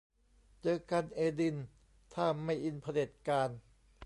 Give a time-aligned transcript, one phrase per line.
[0.61, 1.55] เจอกันเอดิน
[2.13, 3.49] ถ้าไม่อินเผด็จการ